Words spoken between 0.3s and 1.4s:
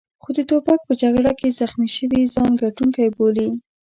د توپک په جګړه